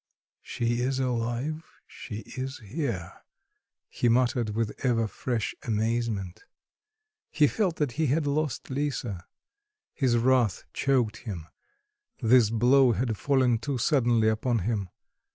"She 0.41 0.79
is 0.81 0.99
alive, 0.99 1.63
she 1.85 2.21
is 2.35 2.57
here," 2.57 3.21
he 3.87 4.09
muttered 4.09 4.49
with 4.49 4.73
ever 4.83 5.05
fresh 5.05 5.53
amazement. 5.61 6.43
He 7.29 7.45
felt 7.45 7.75
that 7.75 7.91
he 7.91 8.07
had 8.07 8.25
lost 8.25 8.71
Lisa. 8.71 9.27
His 9.93 10.17
wrath 10.17 10.63
choked 10.73 11.17
him; 11.17 11.45
this 12.19 12.49
blow 12.49 12.93
had 12.93 13.15
fallen 13.15 13.59
too 13.59 13.77
suddenly 13.77 14.27
upon 14.29 14.59
him. 14.65 14.89